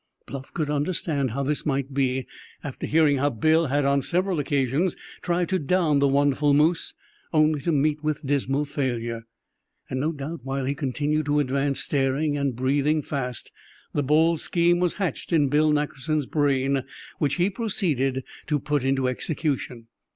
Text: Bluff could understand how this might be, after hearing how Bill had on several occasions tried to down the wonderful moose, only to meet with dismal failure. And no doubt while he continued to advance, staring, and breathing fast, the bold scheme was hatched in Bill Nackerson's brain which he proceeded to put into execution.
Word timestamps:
Bluff 0.25 0.51
could 0.55 0.71
understand 0.71 1.29
how 1.29 1.43
this 1.43 1.63
might 1.63 1.93
be, 1.93 2.25
after 2.63 2.87
hearing 2.87 3.17
how 3.17 3.29
Bill 3.29 3.67
had 3.67 3.85
on 3.85 4.01
several 4.01 4.39
occasions 4.39 4.95
tried 5.21 5.47
to 5.49 5.59
down 5.59 5.99
the 5.99 6.07
wonderful 6.07 6.55
moose, 6.55 6.95
only 7.31 7.61
to 7.61 7.71
meet 7.71 8.03
with 8.03 8.25
dismal 8.25 8.65
failure. 8.65 9.27
And 9.91 9.99
no 9.99 10.11
doubt 10.11 10.39
while 10.43 10.65
he 10.65 10.73
continued 10.73 11.27
to 11.27 11.39
advance, 11.39 11.81
staring, 11.81 12.35
and 12.35 12.55
breathing 12.55 13.03
fast, 13.03 13.51
the 13.93 14.01
bold 14.01 14.39
scheme 14.39 14.79
was 14.79 14.95
hatched 14.95 15.31
in 15.31 15.49
Bill 15.49 15.71
Nackerson's 15.71 16.25
brain 16.25 16.81
which 17.19 17.35
he 17.35 17.51
proceeded 17.51 18.23
to 18.47 18.57
put 18.57 18.83
into 18.83 19.07
execution. 19.07 19.85